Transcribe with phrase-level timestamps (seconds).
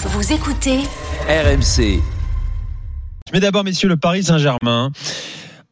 [0.00, 0.78] Vous écoutez
[1.28, 2.00] RMC.
[3.26, 4.92] Je mets d'abord, messieurs, le Paris Saint-Germain.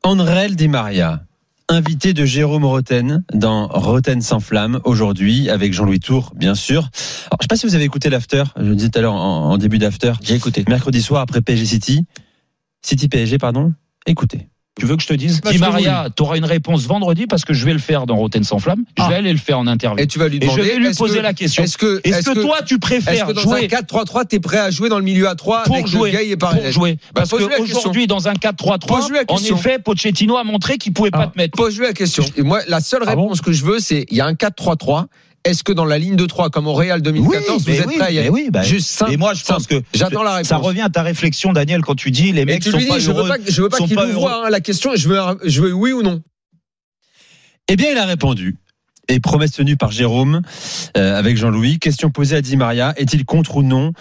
[0.03, 1.23] Andrel Di Maria,
[1.69, 6.91] invité de Jérôme Roten dans Roten sans flamme aujourd'hui avec Jean-Louis Tour, bien sûr.
[7.27, 8.43] Alors, je sais pas si vous avez écouté l'after.
[8.57, 10.13] Je le disais tout à l'heure en, en début d'after.
[10.23, 10.65] J'ai écouté.
[10.69, 12.05] Mercredi soir après PSG City.
[12.83, 13.75] City PSG, pardon.
[14.07, 14.49] Écoutez.
[14.79, 17.47] Tu veux que je te dise Bah, Di Maria, tu auras une réponse vendredi parce
[17.47, 18.85] que je vais le faire dans Roten sans flamme.
[18.99, 19.09] Je Ah.
[19.09, 20.03] vais aller le faire en interview.
[20.05, 20.63] Et tu vas lui Et demander.
[20.63, 21.63] je vais lui poser que- la question.
[21.65, 24.71] Est-ce que, Est-ce que, toi, tu préfères que dans jouer un 4-3-3, t'es prêt à
[24.71, 26.93] jouer dans le milieu à 3 pour avec jouer, et par pour jouer.
[27.15, 27.49] Bah, Parce question.
[27.57, 31.27] qu'aujourd'hui, dans un 4-3-3, Pose-lui la en effet, Pochettino a montré qu'il pouvait pas Ah.
[31.29, 31.57] te mettre.
[31.57, 32.25] Pose-lui la question.
[32.37, 34.35] Et moi, la seule Ah bon réponse que je veux, c'est il y a un
[34.35, 35.07] 4-3-3.
[35.47, 37.97] Est-ce que dans la ligne de 3, comme au Real 2014, vous mais êtes oui,
[37.97, 39.13] prêt à y aller mais oui, bah, Juste simple.
[39.13, 40.49] Et moi, je pense que J'attends la réponse.
[40.49, 43.11] ça revient à ta réflexion, Daniel, quand tu dis les mecs tu sont pas je
[43.13, 43.29] veux heureux.
[43.29, 44.97] pas, je veux pas qu'il voit hein, la question.
[44.97, 46.21] Je veux, je veux oui ou non.
[47.69, 48.57] Eh bien, il a répondu.
[49.09, 50.43] Et promesse tenue par Jérôme
[50.97, 51.79] euh, avec Jean-Louis.
[51.79, 52.93] Question posée à Di Maria.
[52.97, 53.93] Est-il contre ou non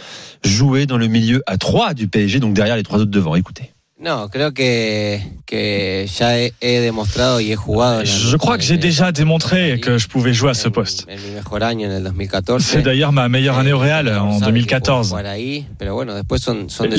[0.43, 3.74] jouer dans le milieu à 3 du PSG, donc derrière les trois autres devant Écoutez.
[3.97, 7.93] No, creo que, que ya he, he demostrado y he jugado.
[7.93, 11.07] en la- Je crois que j'ai déjà démontré que je pouvais jouer à ce poste.
[11.07, 12.61] En, en mi mejor año, en el 2014.
[12.61, 15.15] C'est d'ailleurs ma meilleure année au Real en 2014.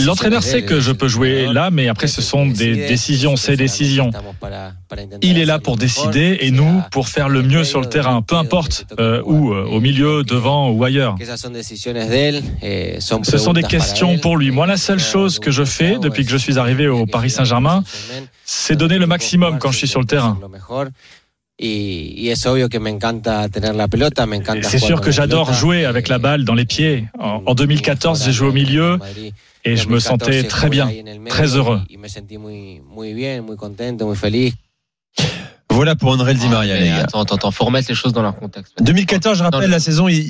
[0.07, 4.11] L'entraîneur sait que je peux jouer là, mais après ce sont des décisions, ses décisions.
[5.21, 8.37] Il est là pour décider et nous pour faire le mieux sur le terrain, peu
[8.37, 11.15] importe euh, où, euh, au milieu, devant ou ailleurs.
[12.63, 14.51] eh, Ce sont des questions pour lui.
[14.51, 17.83] Moi, la seule chose que je fais depuis que je suis arrivé au Paris Saint-Germain,
[18.45, 20.39] c'est donner le maximum quand je suis sur le terrain.
[24.57, 27.07] Et C'est sûr que j'adore jouer avec la balle dans les pieds.
[27.19, 28.99] En, en 2014, j'ai joué au milieu
[29.65, 30.91] et je me sentais très bien,
[31.29, 31.81] très heureux.
[35.71, 37.01] Voilà pour André Di Maria, les gars.
[37.01, 38.73] Attends, attends, attends, faut remettre les choses dans leur contexte.
[38.81, 40.25] 2014, je rappelle, la saison, il,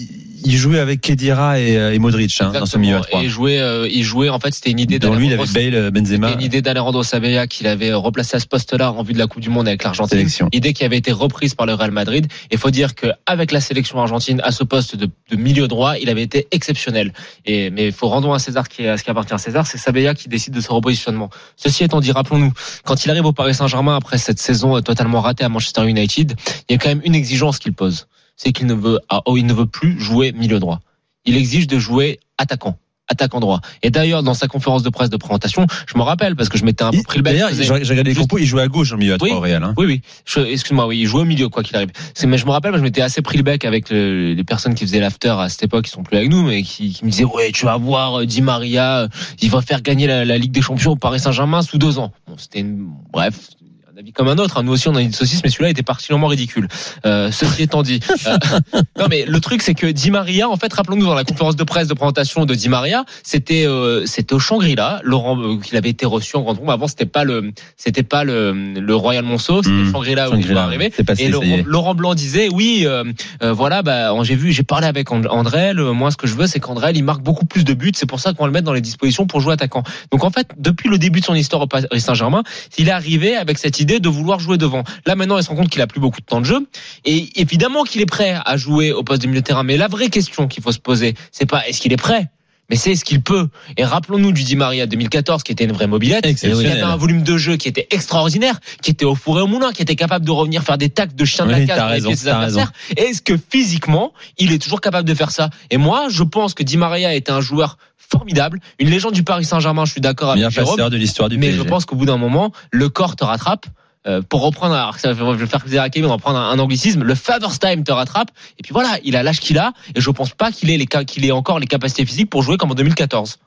[0.44, 3.20] il jouait avec Kedira et, euh, et Modric hein, dans ce milieu à 3.
[3.20, 5.44] Et il jouait, euh, il jouait, en fait, c'était une idée Dans lui, il avait
[5.44, 9.02] d'Alejandro- Bale, euh, Benzema, une idée d'Alejandro Sabella qu'il avait replacé à ce poste-là en
[9.02, 10.18] vue de la Coupe du Monde avec l'Argentine.
[10.52, 12.26] Idée qui avait été reprise par le Real Madrid.
[12.50, 16.08] Et faut dire qu'avec la sélection argentine à ce poste de, de milieu droit, il
[16.10, 17.12] avait été exceptionnel.
[17.44, 19.78] Et, mais il faut rendre à César qui, à ce qui appartient à César, c'est
[19.78, 21.30] Sabella qui décide de ce repositionnement.
[21.56, 22.52] Ceci étant dit, rappelons-nous,
[22.84, 26.34] quand il arrive au Paris Saint-Germain après cette saison euh, totalement ratée à Manchester United,
[26.68, 28.06] il y a quand même une exigence qu'il pose.
[28.36, 30.80] C'est qu'il ne veut, ah, oh, il ne veut plus jouer milieu droit.
[31.24, 32.78] Il exige de jouer attaquant.
[33.08, 33.60] Attaquant droit.
[33.84, 36.64] Et d'ailleurs, dans sa conférence de presse de présentation, je me rappelle parce que je
[36.64, 37.34] m'étais un peu pris le bec.
[37.34, 39.34] D'ailleurs, j'ai regardé les juste- compos, il jouait à gauche en milieu à 3 Oui.
[39.36, 39.62] au Real.
[39.62, 39.74] Hein.
[39.78, 40.44] oui, oui.
[40.50, 41.90] Excuse-moi, oui, il jouait au milieu, quoi qu'il arrive.
[42.26, 44.84] Mais je me rappelle, je m'étais assez pris le bec avec le- les personnes qui
[44.84, 47.22] faisaient l'after à cette époque, qui sont plus avec nous, mais qui, qui me disaient,
[47.24, 49.08] ouais, tu vas voir, euh, Di Maria, euh,
[49.40, 52.12] il va faire gagner la, la Ligue des Champions au Paris Saint-Germain sous deux ans.
[52.26, 53.50] Bon, c'était une, bref.
[53.96, 54.58] Un avis comme un autre.
[54.58, 54.62] hein.
[54.62, 56.68] Nous aussi, on a une saucisse, mais celui-là était particulièrement ridicule.
[57.06, 58.36] Euh, ceci étant dit, euh,
[58.98, 61.64] non mais le truc c'est que Di Maria, en fait, rappelons-nous dans la conférence de
[61.64, 65.88] presse de présentation de Di Maria, c'était euh, c'était au Shangri-La, Laurent euh, qu'il avait
[65.88, 66.68] été reçu en grande pompe.
[66.68, 69.92] Avant, c'était pas le c'était pas le, le Royal Monceau, c'était Mmh.
[69.92, 70.92] Shangri-La où il Shangri-La, va arriver.
[71.18, 71.28] Et
[71.64, 73.02] Laurent, Blanc disait oui, euh,
[73.40, 75.80] voilà, bah j'ai vu, j'ai parlé avec And- Andrel.
[75.80, 77.92] Moi, ce que je veux, c'est qu'Andrel il marque beaucoup plus de buts.
[77.96, 79.84] C'est pour ça qu'on va le mettre dans les dispositions pour jouer attaquant.
[80.10, 82.42] Donc en fait, depuis le début de son histoire au Paris Saint-Germain,
[82.76, 84.84] il est arrivé avec cette idée de vouloir jouer devant.
[85.06, 86.66] Là maintenant, il se rend compte qu'il a plus beaucoup de temps de jeu
[87.04, 89.62] et évidemment qu'il est prêt à jouer au poste de milieu de terrain.
[89.62, 92.30] Mais la vraie question qu'il faut se poser, c'est pas est-ce qu'il est prêt
[92.68, 95.86] mais c'est est-ce qu'il peut Et rappelons-nous du Di Maria 2014 qui était une vraie
[95.86, 99.42] mobilette, qui avait un volume de jeu qui était extraordinaire, qui était au four et
[99.42, 101.76] au moulin, qui était capable de revenir faire des tacles de chien de Oui, la
[101.76, 102.72] cage raison, ses adversaires.
[102.96, 105.50] Est-ce que physiquement, il est toujours capable de faire ça?
[105.70, 107.78] Et moi, je pense que Di Maria était un joueur
[108.10, 111.48] formidable, une légende du Paris Saint-Germain, je suis d'accord avec Jérôme, de l'histoire du mais
[111.48, 111.62] PSG.
[111.62, 113.66] je pense qu'au bout d'un moment, le corps te rattrape.
[114.06, 116.50] Euh, pour reprendre, alors ça, je vais faire plaisir à Kevin, on va prendre un,
[116.50, 119.72] un anglicisme, le father's time te rattrape, et puis voilà, il a l'âge qu'il a,
[119.96, 122.56] et je pense pas qu'il ait, les, qu'il ait encore les capacités physiques pour jouer
[122.56, 123.38] comme en 2014.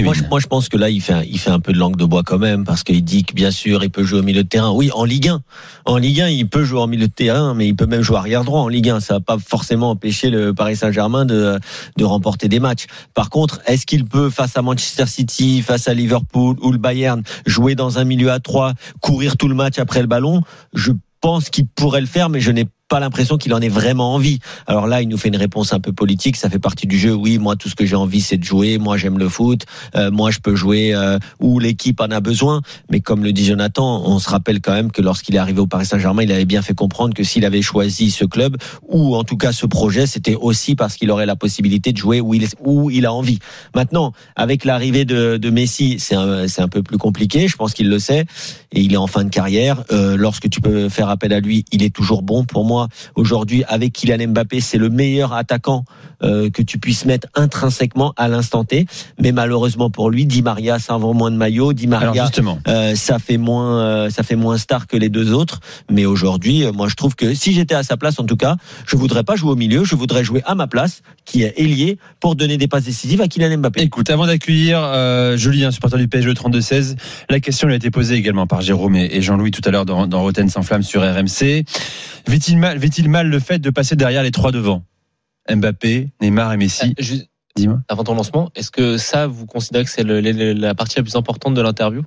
[0.00, 1.12] Moi je, pense que là, il fait,
[1.50, 3.90] un, peu de langue de bois quand même, parce qu'il dit que bien sûr, il
[3.90, 4.70] peut jouer au milieu de terrain.
[4.70, 5.42] Oui, en Ligue 1.
[5.84, 8.16] En Ligue 1, il peut jouer en milieu de terrain, mais il peut même jouer
[8.16, 9.00] arrière droit en Ligue 1.
[9.00, 11.58] Ça va pas forcément empêcher le Paris Saint-Germain de,
[12.00, 12.86] remporter des matchs.
[13.12, 17.22] Par contre, est-ce qu'il peut, face à Manchester City, face à Liverpool ou le Bayern,
[17.44, 20.40] jouer dans un milieu à 3, courir tout le match après le ballon?
[20.72, 24.12] Je pense qu'il pourrait le faire, mais je n'ai pas l'impression qu'il en ait vraiment
[24.12, 24.40] envie.
[24.66, 27.14] Alors là, il nous fait une réponse un peu politique, ça fait partie du jeu.
[27.14, 29.64] Oui, moi tout ce que j'ai envie c'est de jouer, moi j'aime le foot,
[29.96, 32.60] euh, moi je peux jouer euh, où l'équipe en a besoin.
[32.90, 35.66] Mais comme le dit Jonathan, on se rappelle quand même que lorsqu'il est arrivé au
[35.66, 39.24] Paris Saint-Germain, il avait bien fait comprendre que s'il avait choisi ce club ou en
[39.24, 42.46] tout cas ce projet, c'était aussi parce qu'il aurait la possibilité de jouer où il,
[42.62, 43.38] où il a envie.
[43.74, 47.48] Maintenant, avec l'arrivée de, de Messi, c'est un, un peu plus compliqué.
[47.48, 48.26] Je pense qu'il le sait
[48.70, 49.82] et il est en fin de carrière.
[49.92, 52.81] Euh, lorsque tu peux faire appel à lui, il est toujours bon pour moi.
[53.14, 55.84] Aujourd'hui, avec Kylian Mbappé, c'est le meilleur attaquant
[56.22, 58.86] euh, que tu puisses mettre intrinsèquement à l'instant T.
[59.20, 61.72] Mais malheureusement pour lui, Di Maria, ça vend moins de maillots.
[61.72, 62.30] Di Maria,
[62.68, 65.60] euh, ça fait moins, euh, ça fait moins star que les deux autres.
[65.90, 68.56] Mais aujourd'hui, euh, moi, je trouve que si j'étais à sa place, en tout cas,
[68.86, 71.98] je voudrais pas jouer au milieu, je voudrais jouer à ma place, qui est ailier,
[72.20, 73.82] pour donner des passes décisives à Kylian Mbappé.
[73.82, 76.96] écoute, avant d'accueillir Julien, supporter du PSG 32-16,
[77.30, 80.06] la question lui a été posée également par Jérôme et, Jean-Louis tout à l'heure dans,
[80.06, 81.64] dans Roten sans flamme sur RMC.
[82.28, 84.82] Vit-il mal, vit-il mal le fait de passer derrière les trois devant
[85.52, 87.80] Mbappé, Neymar et Messi Euh, juste Dis-moi.
[87.88, 91.02] avant ton lancement, est-ce que ça, vous considérez que c'est le- le- la partie la
[91.02, 92.02] plus importante de l'interview?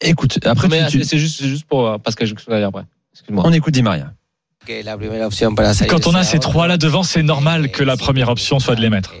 [0.00, 2.62] Écoute, après, Mais tu- tu- c'est juste, c'est juste pour euh, parce que je vais
[2.62, 2.84] après.
[3.12, 3.42] Excuse-moi.
[3.46, 4.12] on écoute Di Maria.
[4.66, 8.76] Quand on a ces otro, trois-là devant, c'est normal eh, que la première option soit
[8.76, 9.14] de les mettre.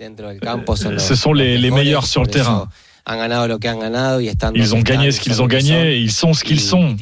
[0.00, 0.08] eh,
[0.40, 2.68] campo son Ce sont les- meilleurs sur le terrain.
[3.06, 5.94] Han ganado lo que han ganado y estando Ils ont gagné ce qu'ils ont gagné
[5.94, 6.96] et ils sont ce qu'ils sont.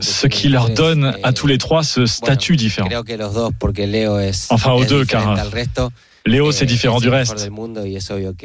[0.00, 2.88] Ce qui leur donne à eh, tous les trois ce statut différent.
[4.50, 5.36] Enfin, aux deux, car
[6.24, 7.50] Léo, eh, c'est différent du reste.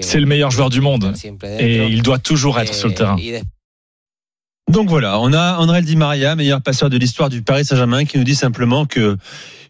[0.02, 1.14] C'est le meilleur joueur du monde
[1.60, 3.16] et il doit toujours être sur le Eh, terrain.
[4.70, 8.18] Donc voilà, on a André Di Maria, meilleur passeur de l'histoire du Paris Saint-Germain, qui
[8.18, 9.18] nous dit simplement que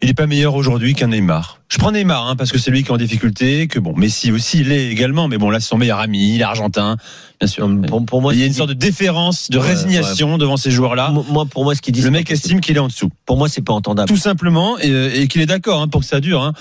[0.03, 1.59] il n'est pas meilleur aujourd'hui qu'un Neymar.
[1.69, 4.31] Je prends Neymar hein, parce que c'est lui qui est en difficulté, que bon, Messi
[4.31, 6.97] aussi il l'est également, mais bon là c'est son meilleur ami, il est argentin,
[7.39, 7.69] bien sûr.
[7.87, 10.71] Pour, pour moi, il y a une sorte de déférence, de Ouais, résignation devant ces
[10.71, 11.11] joueurs-là.
[11.29, 13.47] Moi, pour moi, ce qu'il dit, Le mec estime qu'il est en dessous, Pour moi,
[13.47, 14.09] c'est pas entendable.
[14.09, 16.43] tout simplement, et, et qu'il est d'accord hein, pour que ça dure.
[16.43, 16.53] Hein,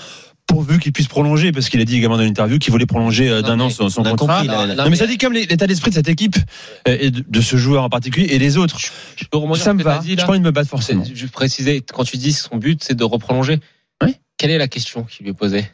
[0.51, 3.41] pourvu qu'il puisse prolonger, parce qu'il a dit également dans l'interview qu'il voulait prolonger euh,
[3.41, 4.15] d'un an son, contrat.
[4.15, 6.35] compris, là, Non, Non, mais ça dit comme l'état d'esprit de cette équipe
[6.87, 8.77] euh, et de, de ce joueur en particulier et les autres.
[9.15, 9.99] Je peux Ça me va.
[9.99, 11.03] dit, là pas envie de me battre forcément.
[11.13, 13.59] Je quand tu dis son but, c'est de reprolonger.
[14.03, 14.15] Oui.
[14.37, 15.65] Quelle est la question qui lui est posée?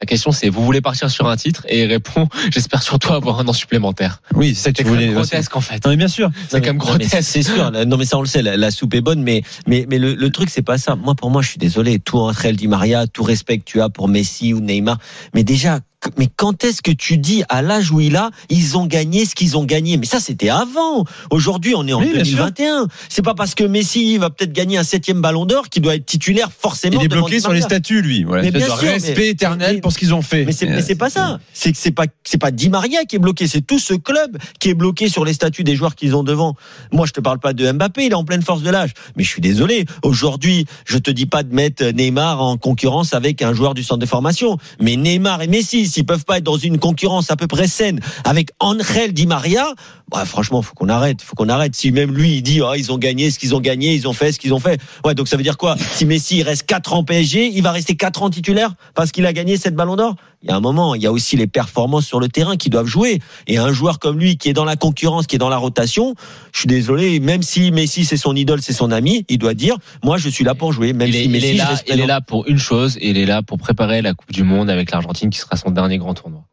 [0.00, 1.66] La question, c'est vous voulez partir sur un titre?
[1.68, 4.22] Et il répond j'espère surtout avoir un an supplémentaire.
[4.32, 5.06] Oui, c'est ça que C'est tu quand voulais.
[5.06, 5.84] même grotesque en fait.
[5.84, 6.30] Non, mais bien sûr.
[6.48, 7.22] C'est quand même Non, mais grotesque.
[7.28, 7.72] C'est sûr.
[7.72, 8.42] Non, mais ça, on le sait.
[8.42, 10.94] La, la soupe est bonne, mais mais mais le, le truc, c'est pas ça.
[10.94, 11.98] Moi, pour moi, je suis désolé.
[11.98, 14.98] Tout entre elle, Di Maria, tout respect que tu as pour Messi ou Neymar,
[15.34, 15.80] mais déjà.
[16.16, 19.34] Mais quand est-ce que tu dis à l'âge où il a, ils ont gagné ce
[19.34, 19.96] qu'ils ont gagné?
[19.96, 21.04] Mais ça, c'était avant.
[21.30, 22.36] Aujourd'hui, on est en Oui, bien sûr.
[22.38, 22.86] 2021.
[23.08, 26.06] C'est pas parce que Messi va peut-être gagner un septième Ballon d'or qu'il doit être
[26.06, 27.00] titulaire forcément.
[27.00, 28.22] Il est bloqué sur les statuts, lui.
[28.22, 30.44] Voilà, Mais bien sûr, respect mais- éternel mais- pour ce qu'ils ont fait.
[30.44, 31.40] Mais c'est mais c'est pas ça.
[31.52, 34.38] C'est que c'est pas c'est pas Di Maria qui est bloqué, c'est tout ce club
[34.60, 36.54] qui est bloqué sur les statuts des joueurs qu'ils ont devant.
[36.92, 38.92] Moi, je te parle pas de Mbappé, il est en pleine force de l'âge.
[39.16, 39.84] Mais je suis désolé.
[40.04, 43.98] Aujourd'hui, je te dis pas de mettre Neymar en concurrence avec un joueur du centre
[44.00, 44.58] de formation.
[44.80, 48.00] Mais Neymar et Messi, s'ils peuvent pas être dans une concurrence à peu près saine
[48.24, 49.66] avec Angel Di Maria,
[50.10, 51.20] bah, franchement, faut qu'on arrête.
[51.22, 51.74] Faut qu'on arrête.
[51.74, 54.12] Si même lui, il dit, oh, ils ont gagné ce qu'ils ont gagné, ils ont
[54.12, 54.80] fait ce qu'ils ont fait.
[55.04, 55.76] Ouais, donc ça veut dire quoi?
[55.94, 59.32] Si Messi, reste 4 ans PSG, il va rester 4 ans titulaire parce qu'il a
[59.32, 60.16] gagné cette ballon d'or?
[60.42, 62.70] Il y a un moment, il y a aussi les performances sur le terrain qui
[62.70, 63.20] doivent jouer.
[63.48, 66.14] Et un joueur comme lui, qui est dans la concurrence, qui est dans la rotation,
[66.52, 69.76] je suis désolé, même si Messi, c'est son idole, c'est son ami, il doit dire,
[70.04, 72.00] moi, je suis là pour jouer, même il, est, si il Messi, est là, il
[72.00, 74.92] est là pour une chose, il est là pour préparer la Coupe du Monde avec
[74.92, 76.44] l'Argentine qui sera son dernier grand tournoi.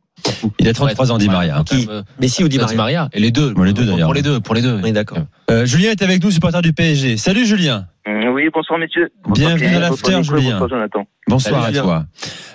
[0.60, 1.63] Il a 33 ans, Di Maria.
[1.65, 2.77] Qui Euh, Messi ou Di Di Maria?
[2.77, 3.10] Maria.
[3.13, 3.53] Et les deux.
[3.53, 4.08] Bon, les deux, d'ailleurs.
[4.08, 4.79] Pour les deux, pour les deux.
[4.84, 5.20] Oui, d'accord.
[5.51, 7.17] Euh, Julien est avec nous, supporter du PSG.
[7.17, 7.88] Salut Julien.
[8.08, 9.10] Mm, Oui, bonsoir messieurs.
[9.29, 10.51] Bienvenue Bonsoir, à l'after, Julien.
[10.60, 11.08] Bonsoir Jonathan.
[11.27, 12.05] Bonsoir Salut, à toi.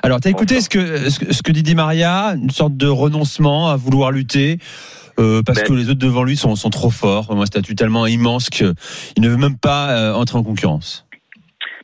[0.02, 2.86] Alors, t'as écouté ce que, ce que ce que dit Di Maria, une sorte de
[2.86, 4.58] renoncement à vouloir lutter.
[5.18, 5.66] euh, parce Ben.
[5.68, 8.72] que les autres devant lui sont, sont trop forts, un statut tellement immense qu'il
[9.18, 11.04] ne veut même pas euh, entrer en concurrence.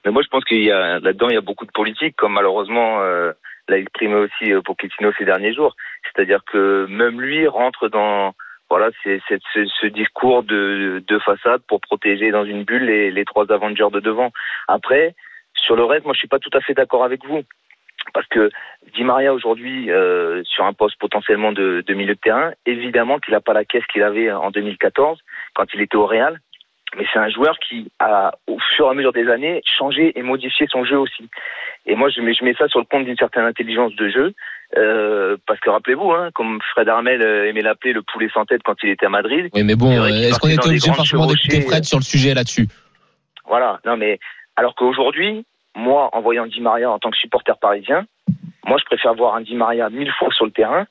[0.05, 2.33] Mais moi, je pense qu'il y a là-dedans, il y a beaucoup de politique, comme
[2.35, 3.33] malheureusement euh,
[3.69, 5.75] l'a exprimé aussi euh, Pochettino ces derniers jours.
[6.05, 8.35] C'est-à-dire que même lui rentre dans
[8.69, 13.25] voilà, c'est ce, ce discours de, de façade pour protéger dans une bulle les, les
[13.25, 14.33] trois Avengers de devant.
[14.67, 15.15] Après,
[15.55, 17.43] sur le reste, moi, je suis pas tout à fait d'accord avec vous.
[18.13, 18.51] Parce que
[18.95, 23.33] Di Maria aujourd'hui euh, sur un poste potentiellement de, de milieu de terrain, évidemment qu'il
[23.33, 25.19] n'a pas la caisse qu'il avait en 2014
[25.55, 26.41] quand il était au Real,
[26.97, 30.23] mais c'est un joueur qui a au fur et à mesure des années changé et
[30.23, 31.29] modifié son jeu aussi.
[31.85, 34.35] Et moi je mets, je mets ça sur le compte d'une certaine intelligence de jeu,
[34.77, 38.63] euh, parce que rappelez-vous, hein, comme Fred Armel euh, aimait l'appeler le poulet sans tête
[38.65, 39.49] quand il était à Madrid.
[39.55, 42.67] Oui, mais bon, qu'il est-ce qu'on était obligé forcément d'écouter Fred sur le sujet là-dessus?
[43.47, 44.19] Voilà, non mais
[44.57, 45.45] alors qu'aujourd'hui,
[45.77, 48.07] moi, en voyant Di Maria en tant que supporter parisien,
[48.67, 50.87] moi je préfère voir un Di Maria mille fois sur le terrain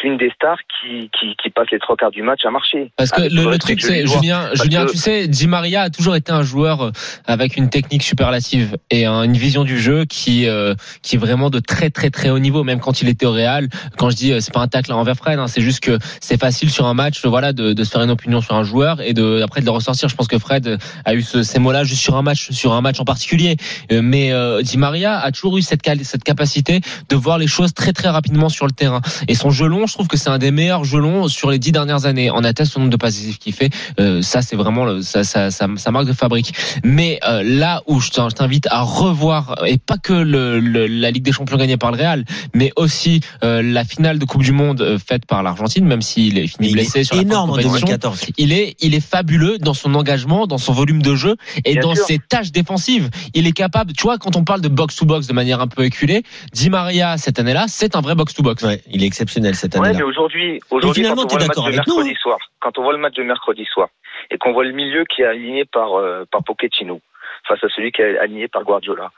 [0.00, 2.90] qu'une des stars qui, qui, qui passe les trois quarts du match à marcher.
[2.96, 4.06] Parce que le, le truc, c'est.
[4.06, 6.90] Julien, Julien, que- tu sais, Di Maria a toujours été un joueur euh,
[7.26, 11.50] avec une technique superlative et un- une vision du jeu qui, euh, qui est vraiment
[11.50, 12.64] de très très très haut niveau.
[12.64, 15.16] Même quand il était au Real, quand je dis euh, c'est pas un tacle envers
[15.16, 18.02] Fred, hein, c'est juste que c'est facile sur un match, voilà, de, de se faire
[18.02, 20.08] une opinion sur un joueur et de après de le ressortir.
[20.08, 22.80] Je pense que Fred a eu ce- ces mots-là juste sur un match, sur un
[22.80, 23.56] match en particulier.
[23.92, 27.74] Euh, Mais euh, Di Maria a toujours eu cette, cette capacité de voir les choses
[27.74, 29.00] très très rapidement sur le terrain.
[29.26, 31.58] Et son jeu long, je trouve que c'est un des meilleurs jeux longs sur les
[31.58, 32.30] dix dernières années.
[32.30, 33.70] On atteste le nombre de passes décisives qu'il fait.
[33.98, 36.52] Euh, ça, c'est vraiment le- ça, ça, ça, ça marque de fabrique.
[36.84, 40.86] Mais euh, là où je t'in- je t'invite à revoir, et pas que le, le-
[40.86, 44.42] la Ligue des Champions gagnée par le Real, mais aussi euh, la finale de Coupe
[44.42, 47.16] du Monde euh, faite par l'Argentine, même s'il est fini Mais il blessé est sur
[47.16, 47.78] la énorme en compétition.
[47.86, 48.20] 2014.
[48.38, 51.82] Il est, il est fabuleux dans son engagement, dans son volume de jeu et Bien
[51.82, 52.04] dans sûr.
[52.06, 53.08] ses tâches défensives.
[53.34, 55.66] Il est capable, tu vois, quand on parle de box to box de manière un
[55.68, 58.62] peu éculée, Di Maria cette année-là, c'est un vrai box to box.
[58.62, 59.98] Ouais, il est exceptionnel cette Ouais, année-là.
[59.98, 62.92] mais aujourd'hui, aujourd'hui, quand on voit le match de nous, mercredi soir, quand on voit
[62.92, 63.88] le match de mercredi soir,
[64.30, 67.00] et qu'on voit le milieu qui est aligné par euh, par Pochettino
[67.46, 69.10] face à celui qui est aligné par Guardiola.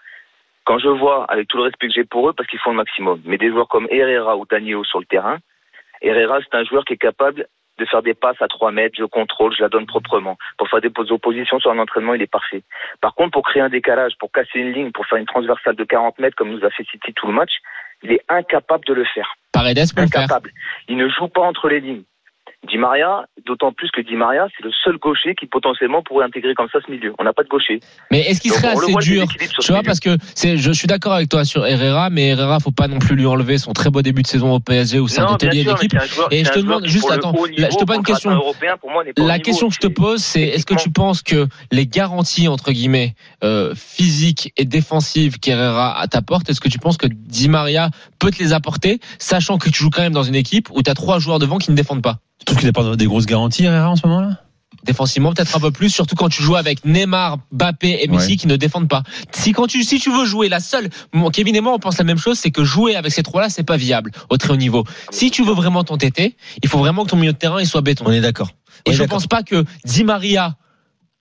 [0.65, 2.77] Quand je vois, avec tout le respect que j'ai pour eux, parce qu'ils font le
[2.77, 5.39] maximum, mais des joueurs comme Herrera ou Danilo sur le terrain,
[6.03, 7.47] Herrera c'est un joueur qui est capable
[7.79, 10.37] de faire des passes à 3 mètres, je contrôle, je la donne proprement.
[10.59, 12.63] Pour faire des oppositions sur un entraînement, il est parfait.
[13.01, 15.85] Par contre, pour créer un décalage, pour casser une ligne, pour faire une transversale de
[15.85, 17.53] 40 mètres, comme nous a fait City tout le match,
[18.03, 19.79] il est incapable de le faire Paredes.
[20.89, 22.05] Il ne joue pas entre les lignes.
[22.69, 26.55] Di Maria, d'autant plus que Di Maria, c'est le seul gaucher qui potentiellement pourrait intégrer
[26.55, 27.15] comme ça ce milieu.
[27.19, 27.81] On n'a pas de gaucher.
[28.11, 29.27] Mais est-ce qu'il serait assez dur
[29.61, 32.71] Tu vois, parce que c'est, je suis d'accord avec toi sur Herrera, mais Herrera, faut
[32.71, 35.23] pas non plus lui enlever son très beau début de saison au PSG où c'est
[35.23, 35.97] un d'équipe.
[36.31, 38.31] Et je te demande juste, attends, je te pose une question.
[38.31, 39.45] Européen, pour moi, n'est pas au La niveau.
[39.45, 43.15] question que je te pose, c'est est-ce que tu penses que les garanties entre guillemets
[43.43, 47.89] euh, physiques et défensives qu'Herrera t'apporte, est-ce que tu penses que Di Maria
[48.19, 50.91] peut te les apporter, sachant que tu joues quand même dans une équipe où tu
[50.91, 52.19] as trois joueurs devant qui ne défendent pas?
[52.41, 54.39] Je trouve qu'il apporte des grosses garanties, Herrera, en ce moment-là?
[54.85, 58.37] Défensivement, peut-être un peu plus, surtout quand tu joues avec Neymar, Mbappé et Messi Ouais.
[58.37, 59.03] qui ne défendent pas.
[59.31, 61.99] Si quand tu si tu veux jouer, la seule, bon, Kevin et moi on pense
[61.99, 64.57] la même chose, c'est que jouer avec ces trois-là c'est pas viable au très haut
[64.57, 64.85] niveau.
[65.11, 67.83] Si tu veux vraiment t'entêter, il faut vraiment que ton milieu de terrain il soit
[67.83, 68.05] béton.
[68.09, 68.53] On est d'accord.
[68.87, 70.57] Et je pense pas que Di Maria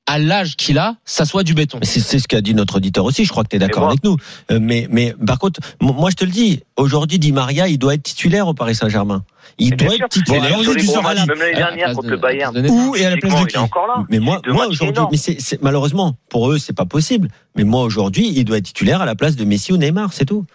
[0.10, 1.80] à l'âge qu'il a, ça soit du béton.
[1.84, 3.26] C'est ce qu'a dit notre auditeur aussi.
[3.26, 4.18] Je crois que tu es d'accord avec nous.
[4.52, 7.94] Euh, Mais, mais par contre, moi je te le dis, aujourd'hui, Di Maria, il doit
[7.94, 9.24] être titulaire au Paris Saint-Germain.
[9.60, 10.06] Il doit sûr.
[10.06, 10.58] être titulaire.
[10.58, 11.20] Bon, gros Sorali.
[11.20, 12.58] matchs, Même l'année dernière contre de- le Bayern.
[12.70, 13.68] Ou et à la place de qui là.
[14.10, 17.30] Mais moi, moi aujourd'hui, mais c'est- malheureusement pour eux, c'est pas possible.
[17.56, 20.26] Mais moi aujourd'hui, il doit être titulaire à la place de Messi ou Neymar, c'est
[20.26, 20.46] tout.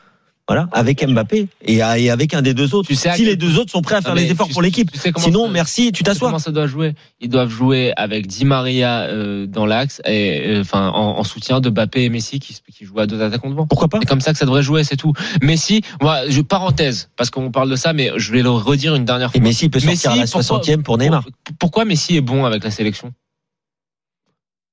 [0.46, 2.86] Voilà, avec Mbappé et, et avec un des deux autres.
[2.88, 4.60] Tu sais si les deux autres sont prêts à faire mais les efforts tu- pour
[4.60, 4.92] l'équipe.
[4.92, 6.28] tu sais Sinon, ça- merci, tu t'assois.
[6.28, 10.60] Comment ça doit jouer Ils doivent jouer avec Di Maria euh, dans l'axe et euh,
[10.60, 13.66] enfin en, en soutien de Mbappé et Messi qui, qui jouent à deux attaquants devant.
[13.66, 15.14] Pourquoi pas C'est comme ça que ça devrait jouer, c'est tout.
[15.40, 19.06] Messi, moi, je parenthèse parce qu'on parle de ça, mais je vais le redire une
[19.06, 19.40] dernière Et fois.
[19.40, 21.24] Messi peut sortir à la pourquoi- 60e pour Neymar.
[21.58, 23.14] Pourquoi Messi est bon avec la sélection?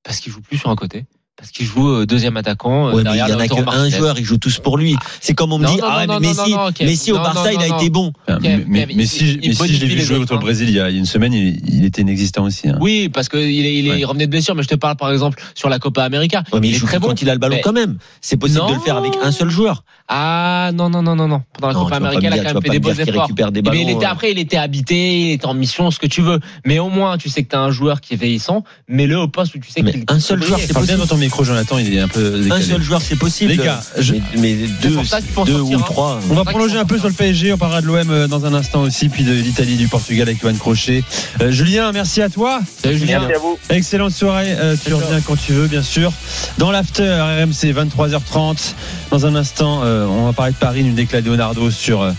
[0.03, 1.05] Parce qu'il joue plus sur un côté.
[1.37, 2.89] Parce qu'il joue euh, deuxième attaquant.
[2.89, 4.95] euh, Ouais, il y en a qu'un joueur, ils jouent tous pour lui.
[5.21, 6.81] C'est comme on me dit, non, ah, non, mais Messi, non, non, ok.
[6.81, 8.13] Messi au Non, Barça, non, il a non, été bon.
[8.27, 10.39] Kev, mais, si, mais si je l'ai vu jouer contre le.
[10.39, 12.69] Brésil il y a une semaine, il, il était inexistant aussi.
[12.69, 12.77] hein.
[12.79, 13.99] Oui, parce qu'il il, il, Ouais.
[13.99, 16.43] il revenait de blessure, mais je te parle par exemple sur la Copa América.
[16.53, 17.07] Ouais, mais il joue très bon.
[17.07, 17.97] quand il a le ballon Mais- quand même.
[18.19, 19.83] C'est possible de le faire avec un seul joueur.
[20.09, 21.41] Ah non non non non non.
[21.53, 23.23] Pendant la Copa América, il a quand même fait des beaux efforts.
[23.23, 24.09] récupère des Mais il était euh.
[24.09, 26.39] après, il était habité, il était en mission, ce que tu veux.
[26.65, 29.17] Mais au moins, tu sais que tu as un joueur qui est vieillissant, mais le
[29.17, 31.01] au poste où tu sais qu'il un seul joueur, c'est possible.
[31.21, 32.63] Micro, Jonathan, il est un peu décalé.
[32.63, 33.51] Un seul joueur, c'est possible.
[33.51, 34.97] Les gars, je- mais, mais deux,
[35.45, 35.79] deux ou un.
[35.79, 36.19] trois.
[36.29, 38.81] On va prolonger un peu sur le PSG, on parlera de l'OM dans un instant
[38.81, 41.03] aussi, puis de l'Italie, du Portugal avec Johan Crochet.
[41.41, 42.59] Euh, Julien, merci à toi.
[42.83, 43.19] Salut, Julien.
[43.21, 43.57] Merci à vous.
[43.69, 46.11] Excellente soirée, euh, tu reviens quand tu veux, bien sûr.
[46.57, 48.75] Dans l'after, RMC, 23h30.
[49.11, 52.11] Dans un instant, euh, on va parler de Paris, une déclat de Leonardo sur, euh,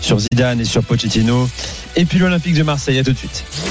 [0.00, 1.48] sur Zidane et sur Pochettino.
[1.96, 3.44] Et puis l'Olympique de Marseille, à tout de suite.